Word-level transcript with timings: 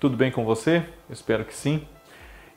Tudo 0.00 0.16
bem 0.16 0.30
com 0.30 0.44
você? 0.44 0.84
Espero 1.10 1.44
que 1.44 1.52
sim. 1.52 1.82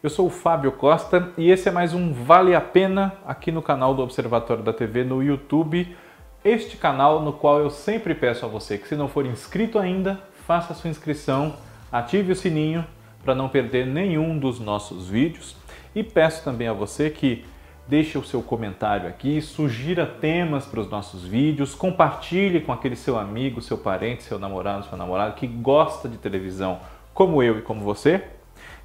Eu 0.03 0.11
sou 0.11 0.27
o 0.27 0.29
Fábio 0.29 0.71
Costa 0.73 1.31
e 1.35 1.49
esse 1.49 1.67
é 1.67 1.71
mais 1.71 1.91
um 1.91 2.13
Vale 2.13 2.53
a 2.53 2.61
Pena 2.61 3.13
aqui 3.25 3.51
no 3.51 3.63
canal 3.63 3.95
do 3.95 4.03
Observatório 4.03 4.61
da 4.61 4.71
TV 4.71 5.03
no 5.03 5.23
YouTube. 5.23 5.97
Este 6.45 6.77
canal 6.77 7.19
no 7.23 7.33
qual 7.33 7.59
eu 7.59 7.71
sempre 7.71 8.13
peço 8.13 8.45
a 8.45 8.47
você 8.47 8.77
que 8.77 8.87
se 8.87 8.95
não 8.95 9.07
for 9.07 9.25
inscrito 9.25 9.79
ainda, 9.79 10.21
faça 10.45 10.75
sua 10.75 10.91
inscrição, 10.91 11.55
ative 11.91 12.31
o 12.31 12.35
sininho 12.35 12.85
para 13.25 13.33
não 13.33 13.49
perder 13.49 13.87
nenhum 13.87 14.37
dos 14.37 14.59
nossos 14.59 15.09
vídeos 15.09 15.55
e 15.95 16.03
peço 16.03 16.43
também 16.43 16.67
a 16.67 16.73
você 16.73 17.09
que 17.09 17.43
deixe 17.87 18.19
o 18.19 18.23
seu 18.23 18.43
comentário 18.43 19.09
aqui, 19.09 19.41
sugira 19.41 20.05
temas 20.05 20.67
para 20.67 20.79
os 20.79 20.89
nossos 20.91 21.25
vídeos, 21.25 21.73
compartilhe 21.73 22.61
com 22.61 22.71
aquele 22.71 22.95
seu 22.95 23.17
amigo, 23.17 23.63
seu 23.63 23.79
parente, 23.79 24.21
seu 24.21 24.37
namorado, 24.37 24.85
sua 24.85 24.97
namorada 24.97 25.33
que 25.33 25.47
gosta 25.47 26.07
de 26.07 26.17
televisão, 26.17 26.79
como 27.13 27.43
eu 27.43 27.59
e 27.59 27.61
como 27.61 27.81
você. 27.81 28.23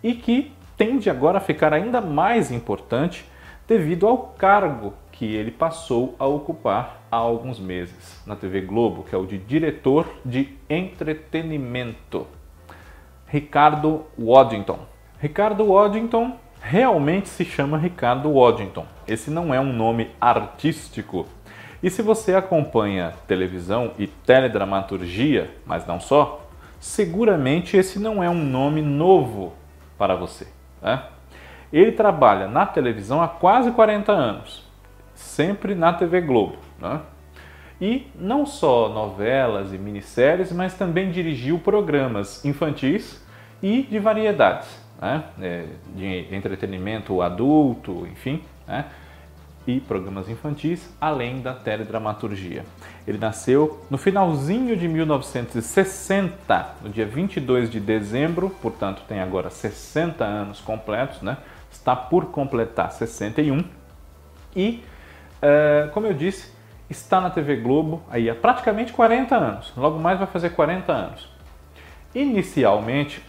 e 0.03 0.13
que 0.13 0.53
tende 0.77 1.09
agora 1.09 1.37
a 1.37 1.41
ficar 1.41 1.73
ainda 1.73 2.01
mais 2.01 2.51
importante 2.51 3.25
devido 3.67 4.07
ao 4.07 4.17
cargo 4.17 4.93
que 5.11 5.35
ele 5.35 5.51
passou 5.51 6.15
a 6.19 6.25
ocupar 6.25 7.01
há 7.09 7.15
alguns 7.15 7.59
meses 7.59 8.21
na 8.25 8.35
TV 8.35 8.61
Globo, 8.61 9.03
que 9.03 9.15
é 9.15 9.17
o 9.17 9.25
de 9.25 9.37
diretor 9.37 10.07
de 10.23 10.55
entretenimento. 10.69 12.27
Ricardo 13.27 14.05
Waddington. 14.17 14.79
Ricardo 15.19 15.65
Waddington 15.65 16.37
realmente 16.61 17.29
se 17.29 17.43
chama 17.43 17.77
Ricardo 17.77 18.33
Waddington. 18.33 18.85
Esse 19.07 19.29
não 19.29 19.53
é 19.53 19.59
um 19.59 19.71
nome 19.71 20.11
artístico. 20.19 21.25
E 21.81 21.89
se 21.89 22.01
você 22.01 22.33
acompanha 22.35 23.13
televisão 23.27 23.91
e 23.99 24.07
teledramaturgia, 24.07 25.51
mas 25.65 25.85
não 25.85 25.99
só, 25.99 26.47
seguramente 26.79 27.77
esse 27.77 27.99
não 27.99 28.23
é 28.23 28.29
um 28.29 28.43
nome 28.43 28.81
novo 28.81 29.53
para 29.97 30.15
você. 30.15 30.47
Né? 30.81 31.03
Ele 31.71 31.91
trabalha 31.91 32.47
na 32.47 32.65
televisão 32.65 33.21
há 33.21 33.27
quase 33.27 33.71
40 33.71 34.11
anos, 34.11 34.63
sempre 35.13 35.75
na 35.75 35.93
TV 35.93 36.21
Globo. 36.21 36.57
Né? 36.79 37.01
E 37.79 38.07
não 38.15 38.45
só 38.45 38.89
novelas 38.89 39.73
e 39.73 39.77
minisséries, 39.77 40.51
mas 40.51 40.73
também 40.73 41.11
dirigiu 41.11 41.59
programas 41.59 42.43
infantis 42.45 43.21
e 43.61 43.83
de 43.83 43.99
variedades, 43.99 44.67
né? 45.01 45.23
É, 45.41 45.65
de 45.95 46.35
entretenimento 46.35 47.21
adulto, 47.21 48.07
enfim, 48.11 48.41
né? 48.67 48.85
e 49.67 49.79
programas 49.79 50.29
infantis, 50.29 50.87
além 51.01 51.41
da 51.41 51.53
teledramaturgia. 51.53 52.63
Ele 53.07 53.17
nasceu 53.17 53.83
no 53.89 53.97
finalzinho 53.97 54.77
de 54.77 54.87
1960, 54.87 56.75
no 56.83 56.89
dia 56.89 57.05
22 57.05 57.69
de 57.69 57.79
dezembro, 57.79 58.49
portanto 58.61 59.01
tem 59.07 59.19
agora 59.19 59.49
60 59.49 60.23
anos 60.23 60.61
completos, 60.61 61.21
né? 61.21 61.37
está 61.71 61.95
por 61.95 62.27
completar 62.27 62.91
61 62.91 63.63
e, 64.55 64.83
uh, 65.41 65.89
como 65.91 66.07
eu 66.07 66.13
disse, 66.13 66.54
está 66.89 67.19
na 67.19 67.29
TV 67.29 67.57
Globo 67.57 68.01
aí 68.09 68.29
há 68.29 68.35
praticamente 68.35 68.93
40 68.93 69.35
anos, 69.35 69.73
logo 69.75 69.99
mais 69.99 70.19
vai 70.19 70.27
fazer 70.27 70.51
40 70.51 70.91
anos. 70.91 71.29
Inicialmente, 72.13 73.21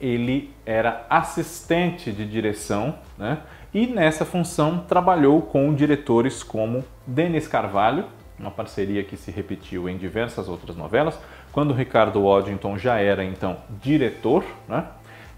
ele 0.00 0.52
era 0.64 1.06
assistente 1.08 2.10
de 2.10 2.26
direção, 2.26 2.94
né? 3.18 3.38
E 3.72 3.86
nessa 3.86 4.24
função 4.24 4.78
trabalhou 4.88 5.42
com 5.42 5.72
diretores 5.74 6.42
como 6.42 6.84
Denis 7.06 7.46
Carvalho, 7.46 8.06
uma 8.38 8.50
parceria 8.50 9.04
que 9.04 9.16
se 9.16 9.30
repetiu 9.30 9.88
em 9.88 9.96
diversas 9.96 10.48
outras 10.48 10.74
novelas, 10.74 11.18
quando 11.52 11.74
Ricardo 11.74 12.24
Waddington 12.24 12.78
já 12.78 12.96
era 12.96 13.22
então 13.22 13.58
diretor, 13.80 14.44
né? 14.66 14.86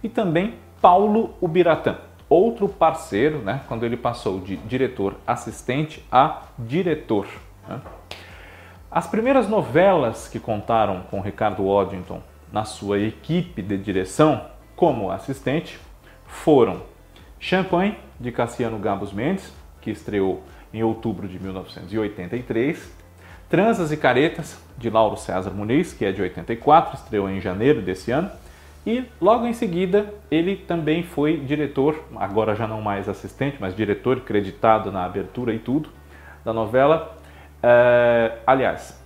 E 0.03 0.09
também 0.09 0.55
Paulo 0.81 1.35
Ubiratã, 1.41 1.97
outro 2.33 2.69
parceiro, 2.69 3.39
né? 3.39 3.63
Quando 3.69 3.85
ele 3.85 3.97
passou 3.97 4.41
de 4.41 4.57
diretor 4.57 5.17
assistente 5.27 6.05
a 6.11 6.43
diretor. 6.59 7.27
Né? 7.69 7.81
As 8.91 9.07
primeiras 9.07 9.49
novelas 9.49 10.29
que 10.29 10.39
contaram 10.39 11.03
com 11.11 11.21
Ricardo 11.21 11.65
Waddington 11.65 12.21
na 12.53 12.65
sua 12.65 12.99
equipe 12.99 13.63
de 13.63 13.79
direção 13.79 14.47
como 14.77 15.11
assistente 15.11 15.79
foram 16.27 16.83
Champagne, 17.39 17.97
de 18.21 18.31
Cassiano 18.31 18.79
Gabos 18.79 19.13
Mendes, 19.13 19.53
que 19.81 19.91
estreou 19.91 20.43
em 20.73 20.83
outubro 20.83 21.27
de 21.27 21.39
1983, 21.39 22.93
Transas 23.49 23.93
e 23.93 23.97
Caretas, 23.97 24.59
de 24.79 24.89
Lauro 24.89 25.17
César 25.17 25.51
Muniz, 25.51 25.93
que 25.93 26.05
é 26.05 26.13
de 26.13 26.23
84, 26.23 26.97
estreou 26.97 27.29
em 27.29 27.41
janeiro 27.41 27.83
desse 27.83 28.11
ano, 28.11 28.31
e 28.87 29.05
logo 29.21 29.47
em 29.47 29.53
seguida 29.53 30.13
ele 30.31 30.57
também 30.57 31.03
foi 31.03 31.37
diretor, 31.37 32.03
agora 32.17 32.55
já 32.55 32.67
não 32.67 32.81
mais 32.81 33.09
assistente, 33.09 33.57
mas 33.61 33.77
diretor 33.77 34.21
creditado 34.21 34.91
na 34.91 35.05
abertura 35.05 35.55
e 35.55 35.59
tudo, 35.59 35.89
da 36.45 36.53
novela. 36.53 37.17
Uh, 37.63 38.39
aliás, 38.45 39.01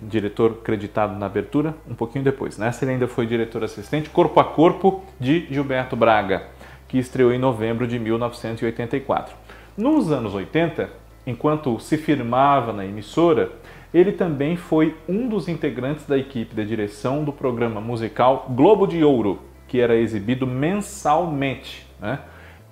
diretor 0.00 0.56
creditado 0.56 1.16
na 1.16 1.26
abertura, 1.26 1.74
um 1.88 1.94
pouquinho 1.94 2.24
depois. 2.24 2.58
Nessa 2.58 2.84
ele 2.84 2.92
ainda 2.92 3.06
foi 3.06 3.26
diretor 3.26 3.62
assistente, 3.62 4.10
Corpo 4.10 4.40
a 4.40 4.44
Corpo, 4.44 5.04
de 5.20 5.46
Gilberto 5.48 5.94
Braga, 5.94 6.48
que 6.88 6.98
estreou 6.98 7.32
em 7.32 7.38
novembro 7.38 7.86
de 7.86 7.98
1984. 7.98 9.34
Nos 9.76 10.10
anos 10.10 10.34
80, 10.34 10.90
enquanto 11.26 11.78
se 11.78 11.96
firmava 11.96 12.72
na 12.72 12.84
emissora, 12.84 13.52
ele 13.92 14.12
também 14.12 14.56
foi 14.56 14.96
um 15.08 15.28
dos 15.28 15.48
integrantes 15.48 16.06
da 16.06 16.16
equipe 16.16 16.54
de 16.54 16.64
direção 16.64 17.24
do 17.24 17.32
programa 17.32 17.80
musical 17.80 18.46
Globo 18.50 18.86
de 18.86 19.04
Ouro, 19.04 19.40
que 19.68 19.80
era 19.80 19.94
exibido 19.94 20.46
mensalmente. 20.46 21.86
Né? 22.00 22.18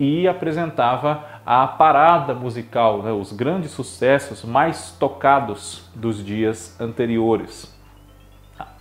e 0.01 0.27
apresentava 0.27 1.27
a 1.45 1.67
parada 1.67 2.33
musical, 2.33 3.03
né, 3.03 3.13
os 3.13 3.33
grandes 3.33 3.71
sucessos 3.71 4.43
mais 4.43 4.93
tocados 4.93 5.87
dos 5.95 6.25
dias 6.25 6.81
anteriores, 6.81 7.79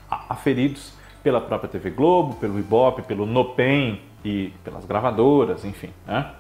aferidos 0.10 0.94
pela 1.22 1.42
própria 1.42 1.70
TV 1.70 1.90
Globo, 1.90 2.36
pelo 2.36 2.58
Ibope, 2.58 3.02
pelo 3.02 3.26
Nopen 3.26 4.02
e 4.24 4.54
pelas 4.64 4.86
gravadoras, 4.86 5.66
enfim. 5.66 5.90
Né? 6.08 6.32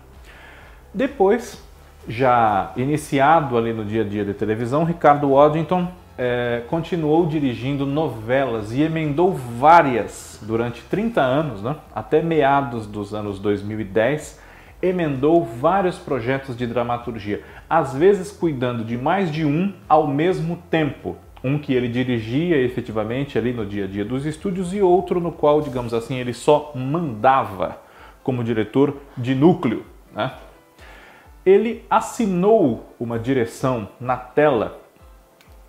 Depois, 0.93 1.61
já 2.07 2.71
iniciado 2.75 3.57
ali 3.57 3.73
no 3.73 3.85
dia 3.85 4.01
a 4.01 4.05
dia 4.05 4.25
de 4.25 4.33
televisão, 4.33 4.83
Ricardo 4.83 5.31
Waddington 5.31 5.87
é, 6.17 6.63
continuou 6.67 7.25
dirigindo 7.25 7.85
novelas 7.85 8.71
e 8.73 8.81
emendou 8.81 9.33
várias 9.33 10.39
durante 10.41 10.81
30 10.83 11.21
anos, 11.21 11.61
né? 11.61 11.75
até 11.93 12.21
meados 12.21 12.85
dos 12.85 13.13
anos 13.13 13.39
2010 13.39 14.49
emendou 14.81 15.43
vários 15.43 15.97
projetos 15.97 16.55
de 16.55 16.65
dramaturgia, 16.65 17.41
às 17.69 17.93
vezes 17.93 18.31
cuidando 18.31 18.83
de 18.83 18.97
mais 18.97 19.31
de 19.31 19.45
um 19.45 19.73
ao 19.87 20.07
mesmo 20.07 20.61
tempo. 20.69 21.17
Um 21.43 21.57
que 21.57 21.73
ele 21.73 21.87
dirigia 21.87 22.57
efetivamente 22.57 23.37
ali 23.37 23.53
no 23.53 23.65
dia 23.65 23.85
a 23.85 23.87
dia 23.87 24.03
dos 24.03 24.25
estúdios 24.25 24.73
e 24.73 24.81
outro 24.81 25.21
no 25.21 25.31
qual, 25.31 25.61
digamos 25.61 25.93
assim, 25.93 26.17
ele 26.17 26.33
só 26.33 26.73
mandava 26.75 27.77
como 28.23 28.43
diretor 28.43 28.97
de 29.17 29.33
núcleo. 29.33 29.85
Né? 30.13 30.31
Ele 31.45 31.85
assinou 31.89 32.93
uma 32.99 33.17
direção 33.17 33.87
na 33.99 34.17
tela 34.17 34.81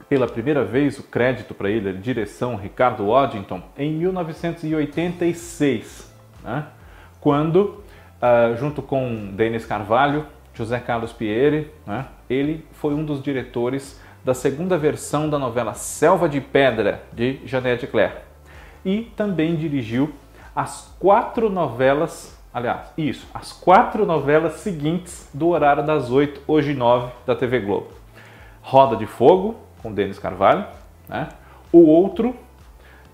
pela 0.09 0.27
primeira 0.27 0.65
vez 0.65 0.99
o 0.99 1.05
crédito 1.05 1.55
para 1.55 1.71
ele, 1.71 1.91
a 1.91 1.93
direção 1.93 2.57
Ricardo 2.57 3.07
Waddington, 3.07 3.63
em 3.79 3.93
1986, 3.93 6.13
né? 6.43 6.67
quando 7.21 7.85
uh, 8.21 8.57
junto 8.57 8.83
com 8.83 9.31
Denis 9.37 9.65
Carvalho, 9.65 10.27
José 10.53 10.81
Carlos 10.81 11.13
Pieri, 11.13 11.71
né? 11.87 12.07
ele 12.29 12.67
foi 12.73 12.93
um 12.93 13.05
dos 13.05 13.23
diretores 13.23 14.01
da 14.25 14.35
segunda 14.35 14.77
versão 14.77 15.31
da 15.31 15.39
novela 15.39 15.75
Selva 15.75 16.29
de 16.29 16.41
Pedra, 16.41 17.05
de 17.13 17.39
Janete 17.45 17.87
Claire. 17.87 18.15
E 18.85 19.13
também 19.17 19.55
dirigiu 19.55 20.13
as 20.55 20.95
quatro 20.99 21.49
novelas, 21.49 22.39
aliás, 22.53 22.93
isso, 22.97 23.27
as 23.33 23.53
quatro 23.53 24.05
novelas 24.07 24.55
seguintes 24.55 25.29
do 25.33 25.49
horário 25.49 25.85
das 25.85 26.11
oito, 26.11 26.41
hoje 26.47 26.75
nove, 26.75 27.13
da 27.27 27.35
TV 27.35 27.61
Globo. 27.61 27.89
Roda 28.63 28.97
de 28.97 29.07
Fogo, 29.07 29.57
com 29.83 29.93
Denis 29.93 30.19
Carvalho, 30.19 30.65
né? 31.09 31.29
o 31.73 31.87
outro, 31.87 32.35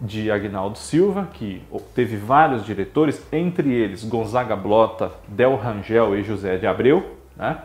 de 0.01 0.31
Agnaldo 0.31 0.77
Silva, 0.77 1.29
que 1.33 1.63
teve 1.95 2.17
vários 2.17 2.65
diretores, 2.65 3.27
entre 3.33 3.73
eles 3.73 4.05
Gonzaga 4.05 4.55
Blota, 4.55 5.13
Del 5.27 5.57
Rangel 5.57 6.17
e 6.17 6.23
José 6.23 6.59
de 6.59 6.67
Abreu. 6.67 7.17
Né? 7.37 7.57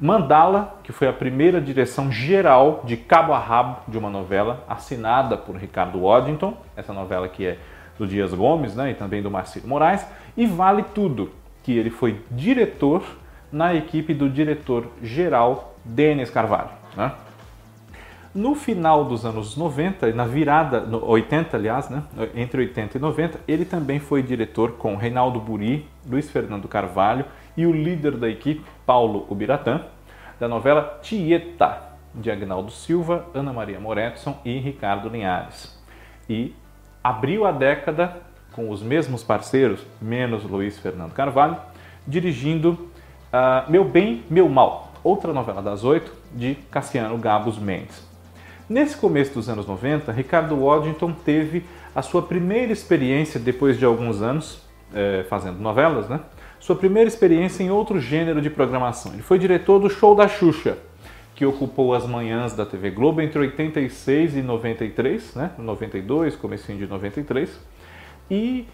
Mandala, 0.00 0.78
que 0.82 0.92
foi 0.92 1.08
a 1.08 1.12
primeira 1.12 1.60
direção 1.60 2.10
geral 2.10 2.82
de 2.84 2.96
cabo 2.96 3.32
a 3.32 3.38
rabo 3.38 3.80
de 3.88 3.98
uma 3.98 4.08
novela, 4.08 4.64
assinada 4.68 5.36
por 5.36 5.56
Ricardo 5.56 6.02
Waddington, 6.02 6.56
essa 6.76 6.92
novela 6.92 7.28
que 7.28 7.46
é 7.46 7.58
do 7.98 8.06
Dias 8.06 8.32
Gomes 8.32 8.74
né, 8.74 8.92
e 8.92 8.94
também 8.94 9.20
do 9.22 9.30
Marcelo 9.30 9.66
Moraes, 9.66 10.06
e 10.36 10.46
vale 10.46 10.84
tudo 10.94 11.30
que 11.62 11.72
ele 11.76 11.90
foi 11.90 12.20
diretor 12.30 13.02
na 13.50 13.74
equipe 13.74 14.14
do 14.14 14.28
diretor-geral 14.28 15.74
Denis 15.84 16.30
Carvalho. 16.30 16.70
Né? 16.96 17.12
No 18.34 18.54
final 18.54 19.04
dos 19.04 19.24
anos 19.24 19.56
90, 19.56 20.12
na 20.12 20.24
virada, 20.24 20.86
80 20.96 21.56
aliás, 21.56 21.88
né, 21.88 22.02
entre 22.34 22.60
80 22.60 22.98
e 22.98 23.00
90, 23.00 23.40
ele 23.48 23.64
também 23.64 23.98
foi 23.98 24.22
diretor 24.22 24.72
com 24.72 24.96
Reinaldo 24.96 25.40
Buri, 25.40 25.88
Luiz 26.08 26.30
Fernando 26.30 26.68
Carvalho 26.68 27.24
e 27.56 27.66
o 27.66 27.72
líder 27.72 28.16
da 28.16 28.28
equipe, 28.28 28.64
Paulo 28.86 29.26
Ubiratã, 29.28 29.80
da 30.38 30.46
novela 30.46 31.00
Tieta, 31.02 31.88
de 32.14 32.30
Agnaldo 32.30 32.70
Silva, 32.70 33.26
Ana 33.34 33.52
Maria 33.52 33.80
Moretson 33.80 34.38
e 34.44 34.58
Ricardo 34.58 35.08
Linhares. 35.08 35.76
E 36.28 36.54
abriu 37.08 37.46
a 37.46 37.52
década 37.52 38.18
com 38.52 38.68
os 38.68 38.82
mesmos 38.82 39.24
parceiros, 39.24 39.80
menos 39.98 40.44
Luiz 40.44 40.78
Fernando 40.78 41.12
Carvalho, 41.12 41.56
dirigindo 42.06 42.72
uh, 43.32 43.70
Meu 43.70 43.82
Bem, 43.82 44.24
Meu 44.28 44.46
Mal, 44.46 44.92
outra 45.02 45.32
novela 45.32 45.62
das 45.62 45.84
oito, 45.84 46.12
de 46.34 46.56
Cassiano 46.70 47.16
Gabos 47.16 47.58
Mendes. 47.58 48.06
Nesse 48.68 48.94
começo 48.94 49.32
dos 49.32 49.48
anos 49.48 49.66
90, 49.66 50.12
Ricardo 50.12 50.62
Waddington 50.62 51.12
teve 51.24 51.64
a 51.94 52.02
sua 52.02 52.20
primeira 52.20 52.74
experiência, 52.74 53.40
depois 53.40 53.78
de 53.78 53.86
alguns 53.86 54.20
anos 54.20 54.62
eh, 54.92 55.24
fazendo 55.30 55.58
novelas, 55.58 56.06
né? 56.10 56.20
sua 56.60 56.76
primeira 56.76 57.08
experiência 57.08 57.62
em 57.62 57.70
outro 57.70 57.98
gênero 57.98 58.42
de 58.42 58.50
programação. 58.50 59.14
Ele 59.14 59.22
foi 59.22 59.38
diretor 59.38 59.78
do 59.78 59.88
Show 59.88 60.14
da 60.14 60.28
Xuxa, 60.28 60.76
que 61.38 61.46
ocupou 61.46 61.94
as 61.94 62.04
manhãs 62.04 62.52
da 62.52 62.66
TV 62.66 62.90
Globo 62.90 63.20
entre 63.20 63.38
86 63.38 64.34
e 64.34 64.42
93, 64.42 65.36
né? 65.36 65.52
92, 65.56 66.34
comecinho 66.34 66.78
de 66.78 66.88
93, 66.88 67.48
e 68.28 68.66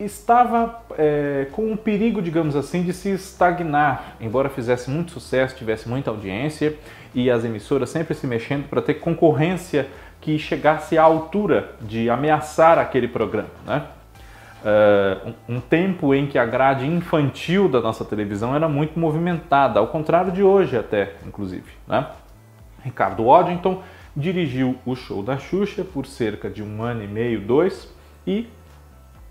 estava 0.00 0.82
é, 0.98 1.46
com 1.52 1.70
um 1.70 1.76
perigo, 1.76 2.20
digamos 2.20 2.56
assim, 2.56 2.82
de 2.82 2.92
se 2.92 3.10
estagnar, 3.10 4.16
embora 4.20 4.48
fizesse 4.48 4.90
muito 4.90 5.12
sucesso, 5.12 5.54
tivesse 5.54 5.88
muita 5.88 6.10
audiência 6.10 6.76
e 7.14 7.30
as 7.30 7.44
emissoras 7.44 7.88
sempre 7.88 8.14
se 8.16 8.26
mexendo 8.26 8.68
para 8.68 8.82
ter 8.82 8.94
concorrência 8.94 9.86
que 10.20 10.36
chegasse 10.40 10.98
à 10.98 11.04
altura 11.04 11.76
de 11.80 12.10
ameaçar 12.10 12.80
aquele 12.80 13.06
programa, 13.06 13.48
né? 13.64 13.86
Um, 14.64 15.56
um 15.56 15.60
tempo 15.60 16.14
em 16.14 16.26
que 16.26 16.38
a 16.38 16.46
grade 16.46 16.86
infantil 16.86 17.68
da 17.68 17.80
nossa 17.80 18.04
televisão 18.04 18.54
era 18.54 18.68
muito 18.68 18.98
movimentada, 18.98 19.80
ao 19.80 19.88
contrário 19.88 20.30
de 20.30 20.42
hoje 20.42 20.76
até, 20.76 21.14
inclusive. 21.26 21.70
Né? 21.86 22.06
Ricardo 22.84 23.24
Waddington 23.24 23.82
dirigiu 24.16 24.76
o 24.86 24.94
show 24.94 25.22
da 25.22 25.36
Xuxa 25.36 25.84
por 25.84 26.06
cerca 26.06 26.48
de 26.48 26.62
um 26.62 26.82
ano 26.82 27.02
e 27.02 27.08
meio, 27.08 27.40
dois, 27.40 27.92
e 28.26 28.48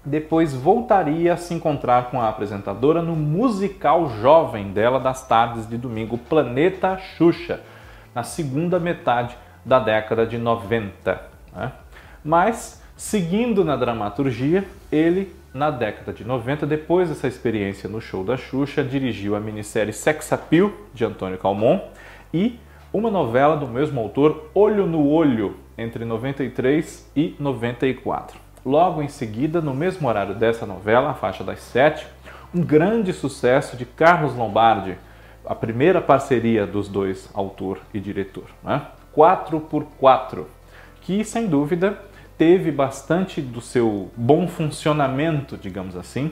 depois 0.04 0.54
voltaria 0.54 1.34
a 1.34 1.38
se 1.38 1.54
encontrar 1.54 2.10
com 2.10 2.20
a 2.20 2.28
apresentadora 2.28 3.02
no 3.02 3.16
musical 3.16 4.10
jovem 4.20 4.72
dela 4.72 5.00
das 5.00 5.26
tardes 5.28 5.68
de 5.68 5.78
domingo, 5.78 6.18
Planeta 6.18 6.98
Xuxa, 6.98 7.62
na 8.14 8.24
segunda 8.24 8.80
metade 8.80 9.38
da 9.64 9.80
década 9.80 10.26
de 10.26 10.38
90. 10.38 11.22
Né? 11.56 11.72
Mas 12.24 12.81
Seguindo 13.02 13.66
na 13.66 13.76
dramaturgia, 13.76 14.64
ele, 14.92 15.36
na 15.52 15.72
década 15.72 16.14
de 16.14 16.24
90, 16.24 16.68
depois 16.68 17.10
dessa 17.10 17.28
experiência 17.28 17.90
no 17.90 18.00
show 18.00 18.24
da 18.24 18.38
Xuxa, 18.38 18.84
dirigiu 18.84 19.36
a 19.36 19.40
minissérie 19.40 19.92
Sex 19.92 20.32
Appeal, 20.32 20.72
de 20.94 21.04
Antônio 21.04 21.40
Calmon, 21.40 21.82
e 22.32 22.60
uma 22.94 23.10
novela 23.10 23.58
do 23.58 23.68
mesmo 23.68 24.00
autor, 24.00 24.52
Olho 24.54 24.86
no 24.86 25.10
Olho, 25.10 25.58
entre 25.76 26.06
93 26.06 27.12
e 27.16 27.36
94. 27.40 28.38
Logo 28.64 29.02
em 29.02 29.10
seguida, 29.10 29.60
no 29.60 29.74
mesmo 29.74 30.08
horário 30.08 30.36
dessa 30.36 30.68
novela, 30.68 31.10
a 31.10 31.16
faixa 31.16 31.44
das 31.44 31.60
sete, 31.60 32.06
um 32.54 32.62
grande 32.62 33.12
sucesso 33.14 33.76
de 33.76 33.84
Carlos 33.84 34.36
Lombardi, 34.36 34.96
a 35.44 35.56
primeira 35.56 36.00
parceria 36.00 36.68
dos 36.68 36.88
dois, 36.88 37.28
autor 37.34 37.80
e 37.96 38.00
diretor. 38.00 38.46
Né? 38.64 38.80
4x4, 39.14 40.46
que 41.02 41.26
sem 41.26 41.48
dúvida 41.48 42.11
teve 42.42 42.72
bastante 42.72 43.40
do 43.40 43.62
seu 43.62 44.10
bom 44.18 44.48
funcionamento, 44.48 45.56
digamos 45.56 45.96
assim, 45.96 46.32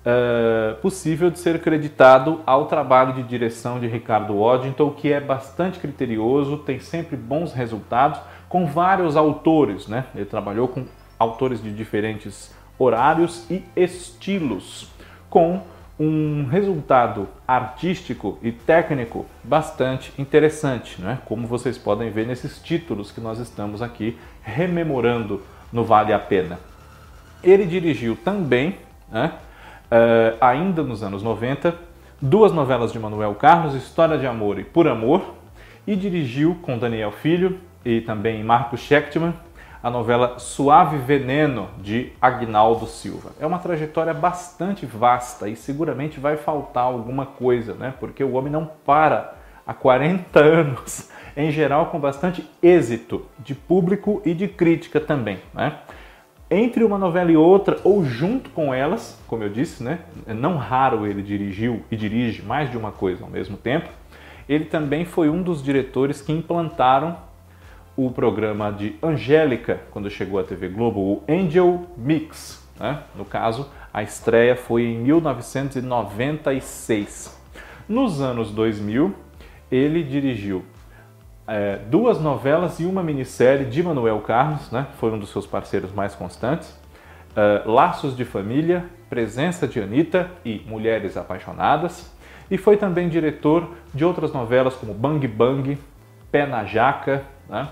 uh, 0.00 0.74
possível 0.82 1.30
de 1.30 1.38
ser 1.38 1.60
creditado 1.60 2.40
ao 2.44 2.66
trabalho 2.66 3.12
de 3.12 3.22
direção 3.22 3.78
de 3.78 3.86
Ricardo 3.86 4.36
Waddington, 4.36 4.90
que 4.90 5.12
é 5.12 5.20
bastante 5.20 5.78
criterioso, 5.78 6.56
tem 6.56 6.80
sempre 6.80 7.16
bons 7.16 7.52
resultados, 7.52 8.18
com 8.48 8.66
vários 8.66 9.16
autores. 9.16 9.86
Né? 9.86 10.06
Ele 10.16 10.24
trabalhou 10.24 10.66
com 10.66 10.86
autores 11.16 11.62
de 11.62 11.72
diferentes 11.72 12.52
horários 12.76 13.48
e 13.48 13.62
estilos, 13.76 14.88
com 15.30 15.62
um 15.98 16.46
resultado 16.46 17.28
artístico 17.46 18.38
e 18.42 18.50
técnico 18.50 19.26
bastante 19.42 20.12
interessante, 20.18 21.00
né? 21.00 21.18
como 21.24 21.46
vocês 21.46 21.78
podem 21.78 22.10
ver 22.10 22.26
nesses 22.26 22.60
títulos 22.60 23.12
que 23.12 23.20
nós 23.20 23.38
estamos 23.38 23.80
aqui 23.80 24.18
rememorando 24.42 25.42
no 25.72 25.84
Vale 25.84 26.12
a 26.12 26.18
Pena. 26.18 26.58
Ele 27.42 27.64
dirigiu 27.64 28.16
também, 28.16 28.78
né, 29.10 29.32
uh, 29.86 30.36
ainda 30.40 30.82
nos 30.82 31.02
anos 31.02 31.22
90, 31.22 31.74
duas 32.20 32.52
novelas 32.52 32.92
de 32.92 32.98
Manuel 32.98 33.34
Carlos, 33.34 33.74
História 33.74 34.16
de 34.16 34.26
Amor 34.26 34.58
e 34.58 34.64
Por 34.64 34.88
Amor, 34.88 35.34
e 35.86 35.94
dirigiu 35.94 36.58
com 36.62 36.78
Daniel 36.78 37.12
Filho 37.12 37.58
e 37.84 38.00
também 38.00 38.42
Marco 38.42 38.76
Schechtman 38.76 39.34
a 39.84 39.90
novela 39.90 40.38
Suave 40.38 40.96
Veneno 40.96 41.68
de 41.76 42.10
Agnaldo 42.18 42.86
Silva. 42.86 43.32
É 43.38 43.46
uma 43.46 43.58
trajetória 43.58 44.14
bastante 44.14 44.86
vasta 44.86 45.46
e 45.46 45.54
seguramente 45.54 46.18
vai 46.18 46.38
faltar 46.38 46.84
alguma 46.84 47.26
coisa, 47.26 47.74
né? 47.74 47.92
Porque 48.00 48.24
o 48.24 48.32
homem 48.32 48.50
não 48.50 48.64
para 48.86 49.34
há 49.66 49.74
40 49.74 50.40
anos, 50.40 51.10
em 51.36 51.50
geral 51.50 51.88
com 51.90 52.00
bastante 52.00 52.48
êxito 52.62 53.26
de 53.38 53.54
público 53.54 54.22
e 54.24 54.32
de 54.32 54.48
crítica 54.48 54.98
também, 54.98 55.38
né? 55.52 55.80
Entre 56.50 56.82
uma 56.82 56.96
novela 56.96 57.30
e 57.30 57.36
outra, 57.36 57.78
ou 57.84 58.06
junto 58.06 58.48
com 58.48 58.72
elas, 58.72 59.20
como 59.26 59.42
eu 59.42 59.50
disse, 59.50 59.82
né? 59.82 59.98
É 60.26 60.32
não 60.32 60.56
raro 60.56 61.06
ele 61.06 61.20
dirigiu 61.20 61.82
e 61.90 61.96
dirige 61.96 62.40
mais 62.40 62.70
de 62.70 62.78
uma 62.78 62.90
coisa 62.90 63.22
ao 63.22 63.28
mesmo 63.28 63.58
tempo. 63.58 63.90
Ele 64.48 64.64
também 64.64 65.04
foi 65.04 65.28
um 65.28 65.42
dos 65.42 65.62
diretores 65.62 66.22
que 66.22 66.32
implantaram 66.32 67.33
o 67.96 68.10
programa 68.10 68.72
de 68.72 68.96
Angélica, 69.02 69.80
quando 69.90 70.10
chegou 70.10 70.38
à 70.40 70.44
TV 70.44 70.68
Globo, 70.68 71.00
o 71.00 71.22
Angel 71.28 71.86
Mix. 71.96 72.62
Né? 72.78 73.02
No 73.14 73.24
caso, 73.24 73.70
a 73.92 74.02
estreia 74.02 74.56
foi 74.56 74.84
em 74.84 74.98
1996. 74.98 77.40
Nos 77.88 78.20
anos 78.20 78.50
2000, 78.50 79.14
ele 79.70 80.02
dirigiu 80.02 80.64
é, 81.46 81.76
duas 81.88 82.20
novelas 82.20 82.80
e 82.80 82.84
uma 82.84 83.00
minissérie 83.02 83.66
de 83.66 83.82
Manuel 83.82 84.20
Carlos, 84.20 84.70
né? 84.72 84.86
foi 84.98 85.10
um 85.12 85.18
dos 85.18 85.30
seus 85.30 85.46
parceiros 85.46 85.92
mais 85.92 86.14
constantes. 86.14 86.78
É, 87.36 87.62
Laços 87.64 88.16
de 88.16 88.24
Família, 88.24 88.86
Presença 89.08 89.68
de 89.68 89.80
Anitta 89.80 90.30
e 90.44 90.64
Mulheres 90.66 91.16
Apaixonadas. 91.16 92.12
E 92.50 92.58
foi 92.58 92.76
também 92.76 93.08
diretor 93.08 93.70
de 93.94 94.04
outras 94.04 94.32
novelas 94.32 94.74
como 94.74 94.92
Bang 94.92 95.24
Bang, 95.28 95.78
Pé 96.30 96.46
na 96.46 96.64
Jaca, 96.64 97.24
né? 97.48 97.68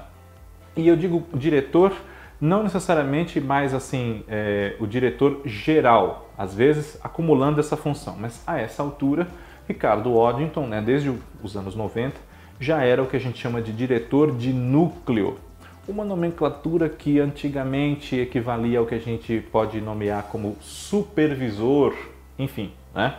E 0.76 0.88
eu 0.88 0.96
digo 0.96 1.24
diretor, 1.34 1.92
não 2.40 2.62
necessariamente 2.62 3.40
mais 3.40 3.74
assim 3.74 4.24
é, 4.28 4.74
o 4.80 4.86
diretor 4.86 5.42
geral, 5.44 6.30
às 6.36 6.54
vezes 6.54 6.98
acumulando 7.02 7.60
essa 7.60 7.76
função, 7.76 8.16
mas 8.18 8.42
a 8.46 8.58
essa 8.58 8.82
altura, 8.82 9.28
Ricardo 9.68 10.14
Waddington, 10.14 10.66
né, 10.66 10.80
desde 10.80 11.12
os 11.42 11.56
anos 11.56 11.76
90, 11.76 12.16
já 12.58 12.82
era 12.82 13.02
o 13.02 13.06
que 13.06 13.16
a 13.16 13.20
gente 13.20 13.38
chama 13.38 13.60
de 13.60 13.72
diretor 13.72 14.34
de 14.34 14.52
núcleo, 14.52 15.38
uma 15.86 16.04
nomenclatura 16.04 16.88
que 16.88 17.18
antigamente 17.18 18.16
equivalia 18.16 18.78
ao 18.78 18.86
que 18.86 18.94
a 18.94 19.00
gente 19.00 19.40
pode 19.50 19.80
nomear 19.80 20.24
como 20.24 20.56
supervisor, 20.60 21.94
enfim, 22.38 22.70
né? 22.94 23.14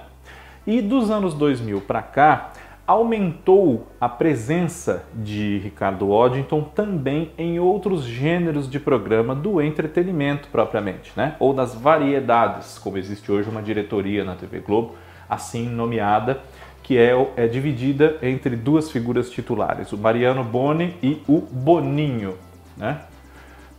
E 0.65 0.81
dos 0.81 1.11
anos 1.11 1.33
2000 1.33 1.81
para 1.81 2.01
cá, 2.01 2.53
aumentou 2.85 3.87
a 3.99 4.09
presença 4.09 5.05
de 5.13 5.57
Ricardo 5.59 6.09
Waddington 6.09 6.61
também 6.61 7.31
em 7.37 7.57
outros 7.59 8.03
gêneros 8.03 8.69
de 8.69 8.79
programa 8.79 9.33
do 9.33 9.61
entretenimento 9.61 10.49
propriamente, 10.49 11.13
né? 11.15 11.35
ou 11.39 11.53
das 11.53 11.73
variedades, 11.73 12.77
como 12.77 12.97
existe 12.97 13.31
hoje 13.31 13.49
uma 13.49 13.61
diretoria 13.61 14.25
na 14.25 14.35
TV 14.35 14.59
Globo, 14.59 14.95
assim 15.29 15.67
nomeada, 15.69 16.41
que 16.83 16.97
é, 16.97 17.13
é 17.37 17.47
dividida 17.47 18.17
entre 18.21 18.57
duas 18.57 18.91
figuras 18.91 19.31
titulares, 19.31 19.93
o 19.93 19.97
Mariano 19.97 20.43
Boni 20.43 20.97
e 21.01 21.23
o 21.25 21.39
Boninho. 21.39 22.35
Né? 22.75 22.99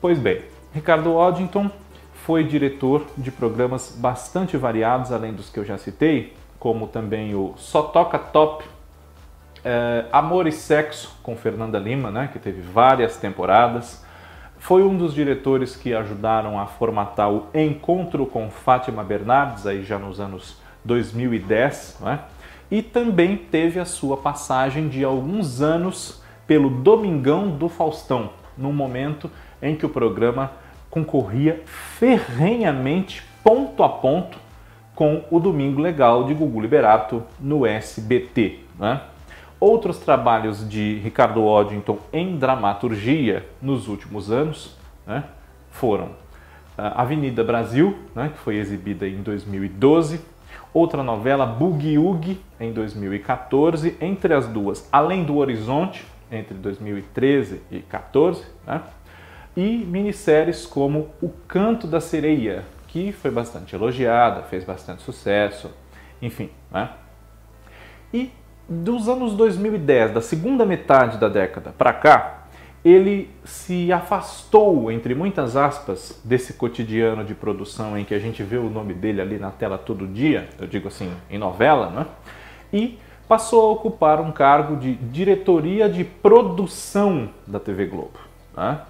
Pois 0.00 0.18
bem, 0.18 0.40
Ricardo 0.72 1.12
Waddington 1.12 1.70
foi 2.14 2.42
diretor 2.42 3.04
de 3.18 3.30
programas 3.30 3.94
bastante 3.98 4.56
variados, 4.56 5.12
além 5.12 5.34
dos 5.34 5.50
que 5.50 5.58
eu 5.58 5.64
já 5.64 5.76
citei, 5.76 6.32
como 6.58 6.86
também 6.86 7.34
o 7.34 7.52
Só 7.58 7.82
Toca 7.82 8.18
Top, 8.18 8.64
é, 9.64 10.04
Amor 10.12 10.46
e 10.46 10.52
Sexo 10.52 11.16
com 11.22 11.36
Fernanda 11.36 11.78
Lima, 11.78 12.10
né, 12.10 12.28
que 12.32 12.38
teve 12.38 12.60
várias 12.60 13.16
temporadas. 13.16 14.04
foi 14.58 14.82
um 14.82 14.96
dos 14.96 15.14
diretores 15.14 15.76
que 15.76 15.94
ajudaram 15.94 16.58
a 16.58 16.66
formatar 16.66 17.30
o 17.30 17.48
Encontro 17.54 18.26
com 18.26 18.50
Fátima 18.50 19.02
Bernardes, 19.02 19.66
aí 19.66 19.82
já 19.82 19.98
nos 19.98 20.20
anos 20.20 20.56
2010, 20.84 21.98
né? 22.00 22.20
e 22.70 22.82
também 22.82 23.36
teve 23.36 23.78
a 23.78 23.84
sua 23.84 24.16
passagem 24.16 24.88
de 24.88 25.04
alguns 25.04 25.60
anos 25.60 26.22
pelo 26.46 26.68
Domingão 26.70 27.48
do 27.48 27.68
Faustão, 27.68 28.30
num 28.56 28.72
momento 28.72 29.30
em 29.62 29.74
que 29.76 29.86
o 29.86 29.88
programa 29.88 30.52
concorria 30.90 31.62
ferrenhamente, 31.66 33.22
ponto 33.42 33.82
a 33.82 33.88
ponto, 33.88 34.38
com 34.94 35.24
o 35.30 35.40
Domingo 35.40 35.80
Legal 35.80 36.24
de 36.24 36.34
Gugu 36.34 36.60
Liberato 36.60 37.22
no 37.40 37.66
SBT. 37.66 38.60
Né? 38.78 39.00
Outros 39.66 39.96
trabalhos 39.96 40.68
de 40.68 40.96
Ricardo 40.96 41.46
Waddington 41.46 41.98
em 42.12 42.36
dramaturgia 42.36 43.48
nos 43.62 43.88
últimos 43.88 44.30
anos 44.30 44.76
né, 45.06 45.24
foram 45.70 46.10
Avenida 46.76 47.42
Brasil, 47.42 47.96
né, 48.14 48.28
que 48.28 48.38
foi 48.40 48.56
exibida 48.56 49.08
em 49.08 49.22
2012, 49.22 50.20
outra 50.70 51.02
novela 51.02 51.46
Boogie 51.46 51.96
Woogie 51.96 52.38
em 52.60 52.74
2014, 52.74 53.96
entre 54.02 54.34
as 54.34 54.46
duas 54.46 54.86
Além 54.92 55.24
do 55.24 55.38
Horizonte, 55.38 56.04
entre 56.30 56.52
2013 56.58 57.54
e 57.70 57.78
2014, 57.78 58.44
né, 58.66 58.82
e 59.56 59.78
minisséries 59.78 60.66
como 60.66 61.08
O 61.22 61.30
Canto 61.48 61.86
da 61.86 62.02
Sereia, 62.02 62.64
que 62.86 63.12
foi 63.12 63.30
bastante 63.30 63.74
elogiada, 63.74 64.42
fez 64.42 64.62
bastante 64.62 65.02
sucesso, 65.02 65.70
enfim. 66.20 66.50
Né? 66.70 66.90
E 68.12 68.30
dos 68.68 69.08
anos 69.08 69.34
2010, 69.34 70.12
da 70.12 70.20
segunda 70.20 70.64
metade 70.64 71.18
da 71.18 71.28
década 71.28 71.74
para 71.76 71.92
cá, 71.92 72.44
ele 72.84 73.30
se 73.44 73.90
afastou, 73.90 74.92
entre 74.92 75.14
muitas 75.14 75.56
aspas, 75.56 76.20
desse 76.22 76.52
cotidiano 76.52 77.24
de 77.24 77.34
produção 77.34 77.96
em 77.96 78.04
que 78.04 78.14
a 78.14 78.18
gente 78.18 78.42
vê 78.42 78.58
o 78.58 78.68
nome 78.68 78.92
dele 78.92 79.22
ali 79.22 79.38
na 79.38 79.50
tela 79.50 79.78
todo 79.78 80.06
dia, 80.06 80.48
eu 80.60 80.66
digo 80.66 80.88
assim, 80.88 81.10
em 81.30 81.38
novela, 81.38 81.88
né? 81.90 82.06
e 82.72 82.98
passou 83.26 83.70
a 83.70 83.72
ocupar 83.72 84.20
um 84.20 84.30
cargo 84.30 84.76
de 84.76 84.94
diretoria 84.94 85.88
de 85.88 86.04
produção 86.04 87.30
da 87.46 87.58
TV 87.58 87.86
Globo, 87.86 88.18
né? 88.54 88.80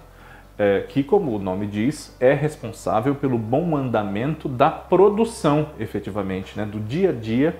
é, 0.59 0.81
que, 0.81 1.01
como 1.01 1.33
o 1.33 1.39
nome 1.39 1.65
diz, 1.65 2.15
é 2.19 2.33
responsável 2.33 3.15
pelo 3.15 3.37
bom 3.37 3.77
andamento 3.77 4.49
da 4.49 4.69
produção, 4.69 5.69
efetivamente, 5.79 6.57
né? 6.57 6.65
do 6.65 6.81
dia 6.81 7.11
a 7.11 7.13
dia 7.13 7.55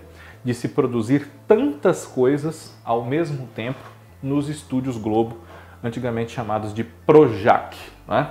de 0.45 0.53
se 0.53 0.69
produzir 0.69 1.27
tantas 1.47 2.05
coisas 2.05 2.77
ao 2.85 3.03
mesmo 3.03 3.47
tempo 3.47 3.79
nos 4.21 4.47
estúdios 4.47 4.95
Globo, 4.95 5.37
antigamente 5.83 6.31
chamados 6.31 6.71
de 6.71 6.83
Projac. 6.83 7.75
Né? 8.07 8.29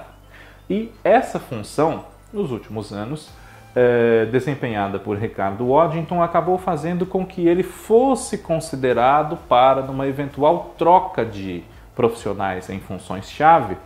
E 0.71 0.93
essa 1.03 1.41
função, 1.41 2.05
nos 2.33 2.53
últimos 2.53 2.93
anos, 2.93 3.31
é, 3.75 4.27
desempenhada 4.27 5.01
por 5.01 5.19
Ricardo 5.19 5.67
Waddington, 5.67 6.23
acabou 6.23 6.57
fazendo 6.57 7.05
com 7.05 7.27
que 7.27 7.49
ele 7.49 7.65
fosse 7.65 8.39
considerado 8.39 9.37
para, 9.49 9.83
numa 9.83 10.07
eventual 10.07 10.73
troca 10.79 11.25
de 11.25 11.65
profissionais 11.97 12.71
em 12.71 12.79
funções-chave, 12.79 13.77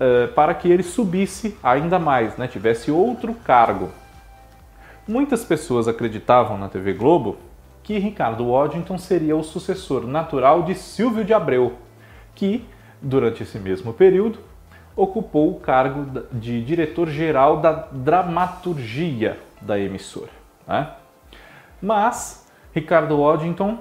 é, 0.00 0.26
para 0.28 0.54
que 0.54 0.70
ele 0.70 0.82
subisse 0.82 1.58
ainda 1.62 1.98
mais, 1.98 2.38
né? 2.38 2.48
tivesse 2.48 2.90
outro 2.90 3.34
cargo 3.34 3.90
Muitas 5.06 5.44
pessoas 5.44 5.88
acreditavam 5.88 6.56
na 6.56 6.68
TV 6.68 6.92
Globo 6.92 7.36
que 7.82 7.98
Ricardo 7.98 8.52
Waddington 8.52 8.96
seria 8.96 9.36
o 9.36 9.42
sucessor 9.42 10.06
natural 10.06 10.62
de 10.62 10.76
Silvio 10.76 11.24
de 11.24 11.34
Abreu, 11.34 11.74
que, 12.36 12.64
durante 13.00 13.42
esse 13.42 13.58
mesmo 13.58 13.92
período, 13.92 14.38
ocupou 14.94 15.50
o 15.50 15.58
cargo 15.58 16.22
de 16.30 16.62
diretor-geral 16.62 17.56
da 17.56 17.72
dramaturgia 17.90 19.40
da 19.60 19.76
emissora. 19.76 20.30
Né? 20.68 20.88
Mas 21.80 22.48
Ricardo 22.72 23.20
Waddington, 23.20 23.78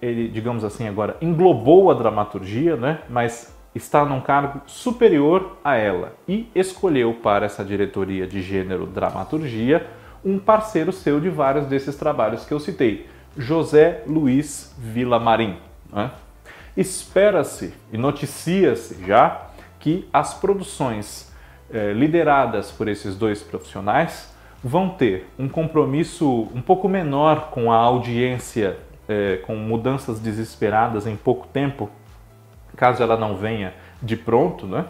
ele, 0.00 0.28
digamos 0.28 0.64
assim, 0.64 0.88
agora 0.88 1.18
englobou 1.20 1.90
a 1.90 1.94
dramaturgia, 1.94 2.76
né? 2.76 3.00
mas 3.10 3.54
está 3.74 4.06
num 4.06 4.22
cargo 4.22 4.62
superior 4.66 5.58
a 5.62 5.76
ela 5.76 6.14
e 6.26 6.48
escolheu 6.54 7.12
para 7.22 7.44
essa 7.44 7.62
diretoria 7.62 8.26
de 8.26 8.40
gênero 8.40 8.86
dramaturgia 8.86 9.86
um 10.24 10.38
parceiro 10.38 10.92
seu 10.92 11.20
de 11.20 11.28
vários 11.28 11.66
desses 11.66 11.96
trabalhos 11.96 12.44
que 12.44 12.52
eu 12.52 12.60
citei, 12.60 13.08
José 13.36 14.02
Luiz 14.06 14.74
Villamarim. 14.78 15.56
Né? 15.92 16.10
Espera-se 16.76 17.74
e 17.92 17.98
noticia-se 17.98 19.04
já 19.06 19.48
que 19.78 20.08
as 20.12 20.34
produções 20.34 21.32
eh, 21.72 21.92
lideradas 21.92 22.70
por 22.70 22.88
esses 22.88 23.16
dois 23.16 23.42
profissionais 23.42 24.32
vão 24.62 24.90
ter 24.90 25.28
um 25.38 25.48
compromisso 25.48 26.48
um 26.54 26.62
pouco 26.62 26.88
menor 26.88 27.50
com 27.50 27.72
a 27.72 27.76
audiência, 27.76 28.78
eh, 29.08 29.40
com 29.44 29.56
mudanças 29.56 30.20
desesperadas 30.20 31.06
em 31.06 31.16
pouco 31.16 31.48
tempo, 31.48 31.90
caso 32.76 33.02
ela 33.02 33.16
não 33.16 33.36
venha 33.36 33.74
de 34.00 34.16
pronto, 34.16 34.66
né? 34.66 34.84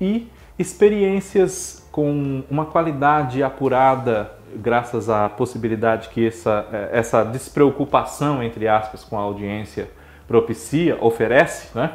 e 0.00 0.30
experiências 0.58 1.86
com 1.90 2.42
uma 2.48 2.66
qualidade 2.66 3.42
apurada 3.42 4.37
graças 4.56 5.08
à 5.08 5.28
possibilidade 5.28 6.08
que 6.08 6.26
essa, 6.26 6.66
eh, 6.72 6.90
essa 6.92 7.24
despreocupação, 7.24 8.42
entre 8.42 8.68
aspas, 8.68 9.04
com 9.04 9.18
a 9.18 9.22
audiência 9.22 9.88
propicia, 10.26 10.96
oferece, 11.00 11.76
né? 11.76 11.92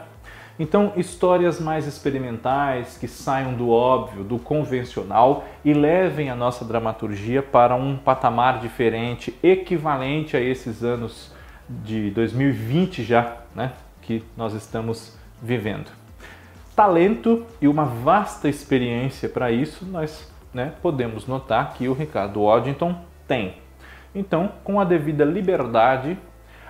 Então, 0.59 0.93
histórias 0.95 1.59
mais 1.59 1.87
experimentais, 1.87 2.95
que 2.97 3.07
saiam 3.07 3.53
do 3.53 3.71
óbvio, 3.71 4.23
do 4.23 4.37
convencional 4.37 5.45
e 5.65 5.73
levem 5.73 6.29
a 6.29 6.35
nossa 6.35 6.63
dramaturgia 6.63 7.41
para 7.41 7.75
um 7.75 7.97
patamar 7.97 8.59
diferente, 8.59 9.33
equivalente 9.41 10.37
a 10.37 10.39
esses 10.39 10.83
anos 10.83 11.31
de 11.67 12.11
2020 12.11 13.03
já, 13.03 13.37
né, 13.55 13.71
que 14.01 14.23
nós 14.37 14.53
estamos 14.53 15.17
vivendo. 15.41 15.89
Talento 16.75 17.45
e 17.59 17.67
uma 17.67 17.85
vasta 17.85 18.47
experiência 18.47 19.29
para 19.29 19.51
isso 19.51 19.85
nós 19.85 20.31
né, 20.53 20.73
podemos 20.81 21.25
notar 21.25 21.73
que 21.73 21.87
o 21.87 21.93
Ricardo 21.93 22.43
Waddington 22.43 22.95
tem. 23.27 23.55
Então, 24.13 24.51
com 24.63 24.79
a 24.79 24.83
devida 24.83 25.25
liberdade, 25.25 26.17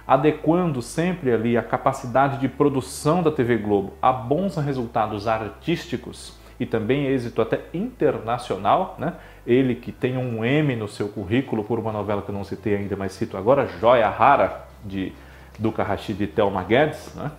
adequando 0.08 0.82
sempre 0.82 1.32
ali 1.32 1.58
a 1.58 1.64
capacidade 1.64 2.38
de 2.38 2.48
produção 2.48 3.24
da 3.24 3.32
TV 3.32 3.58
Globo 3.58 3.94
a 4.02 4.12
bons 4.12 4.56
resultados 4.58 5.28
artísticos 5.28 6.38
e 6.60 6.66
também 6.66 7.08
êxito 7.08 7.42
até 7.42 7.62
internacional, 7.74 8.96
né? 9.00 9.14
Ele 9.46 9.76
que 9.76 9.92
tem 9.92 10.18
um 10.18 10.46
M 10.46 10.76
no 10.76 10.88
seu 10.88 11.10
currículo 11.10 11.64
por 11.64 11.80
uma 11.80 11.92
novela 11.92 12.22
que 12.22 12.30
eu 12.30 12.36
não 12.36 12.44
citei 12.44 12.76
ainda, 12.76 12.96
mas 12.96 13.14
cito 13.14 13.36
agora, 13.36 13.68
Joia 13.80 14.10
Rara, 14.10 14.66
de 14.86 15.12
Duca 15.58 15.84
Rashid 15.84 16.22
e 16.22 16.28
Thelma 16.28 16.64
Guedes, 16.64 17.14
né? 17.16 17.32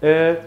É, 0.00 0.40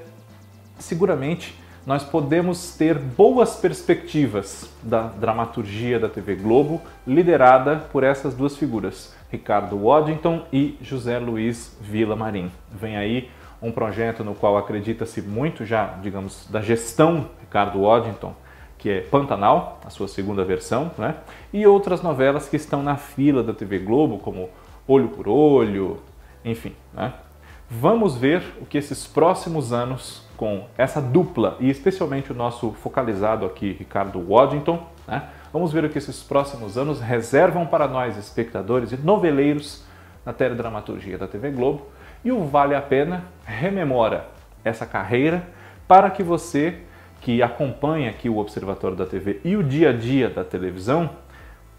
seguramente 0.79 1.55
nós 1.85 2.03
podemos 2.03 2.75
ter 2.75 2.97
boas 2.97 3.55
perspectivas 3.55 4.69
da 4.83 5.03
dramaturgia 5.03 5.99
da 5.99 6.07
TV 6.07 6.35
Globo, 6.35 6.81
liderada 7.07 7.77
por 7.91 8.03
essas 8.03 8.35
duas 8.35 8.55
figuras, 8.55 9.13
Ricardo 9.31 9.77
Waddington 9.77 10.45
e 10.53 10.77
José 10.81 11.17
Luiz 11.17 11.75
Vila 11.81 12.15
Marim. 12.15 12.51
Vem 12.71 12.97
aí 12.97 13.31
um 13.61 13.71
projeto 13.71 14.23
no 14.23 14.35
qual 14.35 14.57
acredita-se 14.57 15.21
muito 15.21 15.65
já, 15.65 15.97
digamos, 16.01 16.47
da 16.49 16.61
gestão 16.61 17.29
Ricardo 17.39 17.81
Waddington, 17.81 18.33
que 18.77 18.89
é 18.89 19.01
Pantanal, 19.01 19.79
a 19.85 19.89
sua 19.89 20.07
segunda 20.07 20.43
versão, 20.43 20.91
né? 20.97 21.15
e 21.53 21.65
outras 21.67 22.01
novelas 22.01 22.49
que 22.49 22.55
estão 22.55 22.81
na 22.81 22.95
fila 22.95 23.43
da 23.43 23.53
TV 23.53 23.79
Globo, 23.79 24.17
como 24.19 24.49
Olho 24.87 25.09
por 25.09 25.27
Olho, 25.27 25.99
enfim. 26.43 26.73
Né? 26.93 27.13
Vamos 27.73 28.17
ver 28.17 28.43
o 28.59 28.65
que 28.65 28.77
esses 28.77 29.07
próximos 29.07 29.71
anos 29.71 30.27
com 30.35 30.65
essa 30.77 31.01
dupla 31.01 31.55
e 31.57 31.69
especialmente 31.69 32.29
o 32.29 32.35
nosso 32.35 32.73
focalizado 32.73 33.45
aqui, 33.45 33.71
Ricardo 33.71 34.19
Waddington, 34.19 34.85
né? 35.07 35.29
vamos 35.53 35.71
ver 35.71 35.85
o 35.85 35.89
que 35.89 35.97
esses 35.97 36.21
próximos 36.21 36.77
anos 36.77 36.99
reservam 36.99 37.65
para 37.65 37.87
nós, 37.87 38.17
espectadores 38.17 38.91
e 38.91 38.97
noveleiros, 38.97 39.85
na 40.25 40.33
teledramaturgia 40.33 41.17
da 41.17 41.29
TV 41.29 41.49
Globo. 41.49 41.87
E 42.25 42.31
o 42.31 42.43
Vale 42.43 42.75
a 42.75 42.81
Pena 42.81 43.23
rememora 43.45 44.27
essa 44.65 44.85
carreira 44.85 45.47
para 45.87 46.09
que 46.09 46.21
você 46.21 46.79
que 47.21 47.41
acompanha 47.41 48.09
aqui 48.09 48.27
o 48.27 48.37
Observatório 48.37 48.97
da 48.97 49.05
TV 49.05 49.39
e 49.45 49.55
o 49.55 49.63
dia 49.63 49.91
a 49.91 49.93
dia 49.93 50.29
da 50.29 50.43
televisão, 50.43 51.09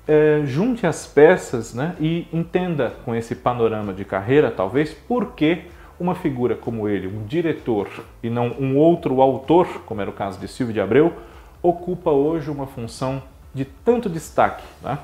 é, 0.09 0.41
junte 0.47 0.87
as 0.87 1.07
peças 1.07 1.75
né, 1.75 1.95
e 2.01 2.27
entenda 2.33 2.95
com 3.05 3.15
esse 3.15 3.35
panorama 3.35 3.93
de 3.93 4.07
carreira, 4.07 4.51
talvez, 4.51 4.95
por 4.95 5.33
que 5.33 5.67
uma 6.03 6.17
figura 6.17 6.57
como 6.57 6.89
ele, 6.89 7.07
um 7.07 7.25
diretor 7.25 7.89
e 8.23 8.29
não 8.29 8.49
um 8.59 8.77
outro 8.77 9.23
autor, 9.23 9.83
como 9.87 10.01
era 10.01 10.11
o 10.11 10.13
caso 10.13 10.41
de 10.41 10.49
Silvio 10.49 10.75
de 10.75 10.81
Abreu, 10.81 11.15
ocupa 11.63 12.11
hoje 12.11 12.51
uma 12.51 12.67
função 12.67 13.23
de 13.55 13.65
tanto 13.65 14.09
destaque. 14.11 14.65
Né? 14.83 14.99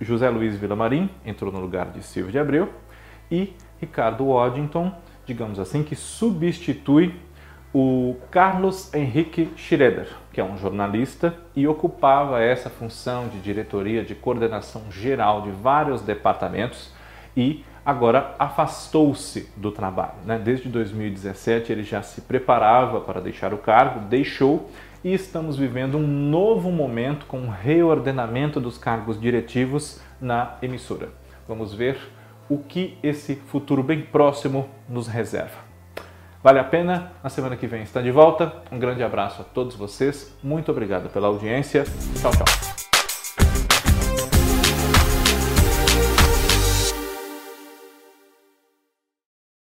José 0.00 0.28
Luiz 0.28 0.56
Villamarim 0.56 1.08
entrou 1.24 1.52
no 1.52 1.60
lugar 1.60 1.86
de 1.92 2.02
Silvio 2.02 2.32
de 2.32 2.40
Abreu 2.40 2.68
e 3.30 3.54
Ricardo 3.80 4.26
Waddington, 4.26 4.92
digamos 5.24 5.60
assim, 5.60 5.84
que 5.84 5.94
substitui 5.94 7.14
o 7.72 8.16
Carlos 8.30 8.92
Henrique 8.92 9.48
Schroeder, 9.56 10.08
que 10.32 10.40
é 10.40 10.44
um 10.44 10.58
jornalista 10.58 11.34
e 11.54 11.68
ocupava 11.68 12.42
essa 12.42 12.68
função 12.68 13.28
de 13.28 13.38
diretoria 13.38 14.04
de 14.04 14.14
coordenação 14.14 14.90
geral 14.90 15.42
de 15.42 15.50
vários 15.52 16.02
departamentos 16.02 16.92
e 17.36 17.64
agora 17.84 18.34
afastou-se 18.38 19.50
do 19.56 19.70
trabalho. 19.70 20.14
Né? 20.24 20.38
Desde 20.38 20.68
2017 20.68 21.72
ele 21.72 21.82
já 21.82 22.02
se 22.02 22.20
preparava 22.20 23.00
para 23.00 23.20
deixar 23.20 23.52
o 23.52 23.58
cargo, 23.58 24.00
deixou 24.00 24.70
e 25.04 25.12
estamos 25.12 25.56
vivendo 25.56 25.98
um 25.98 26.06
novo 26.06 26.70
momento 26.70 27.26
com 27.26 27.42
o 27.42 27.50
reordenamento 27.50 28.60
dos 28.60 28.78
cargos 28.78 29.20
diretivos 29.20 30.00
na 30.20 30.56
emissora. 30.62 31.08
Vamos 31.48 31.74
ver 31.74 31.98
o 32.48 32.58
que 32.58 32.96
esse 33.02 33.34
futuro 33.34 33.82
bem 33.82 34.02
próximo 34.02 34.68
nos 34.88 35.08
reserva. 35.08 35.72
Vale 36.42 36.58
a 36.58 36.64
pena? 36.64 37.12
Na 37.22 37.30
semana 37.30 37.56
que 37.56 37.66
vem 37.66 37.82
está 37.82 38.00
de 38.00 38.10
volta. 38.10 38.52
Um 38.70 38.78
grande 38.78 39.02
abraço 39.02 39.42
a 39.42 39.44
todos 39.44 39.76
vocês. 39.76 40.36
Muito 40.42 40.70
obrigado 40.72 41.08
pela 41.08 41.28
audiência. 41.28 41.84
Tchau, 42.20 42.32
tchau. 42.32 42.71